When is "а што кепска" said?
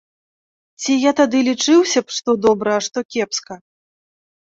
2.81-3.55